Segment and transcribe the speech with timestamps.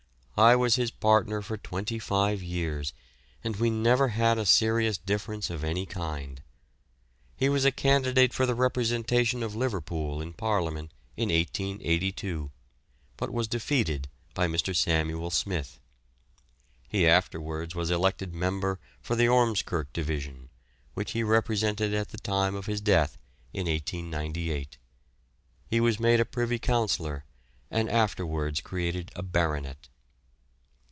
[0.37, 2.93] I was his partner for twenty five years
[3.43, 6.41] and we never had a serious difference of any kind.
[7.37, 12.49] He was a candidate for the representation of Liverpool in Parliament in 1882,
[13.17, 14.75] but was defeated by Mr.
[14.75, 15.79] Samuel Smith.
[16.87, 20.49] He afterwards was elected member for the Ormskirk division,
[20.95, 23.19] which he represented at the time of his death
[23.53, 24.79] in 1898.
[25.67, 27.25] He was made a Privy Councillor
[27.69, 29.87] and afterwards created a baronet.